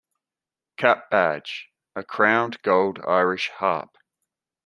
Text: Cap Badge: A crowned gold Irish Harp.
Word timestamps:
Cap 0.77 1.11
Badge: 1.11 1.69
A 1.95 2.03
crowned 2.03 2.59
gold 2.63 2.97
Irish 3.07 3.49
Harp. 3.49 3.97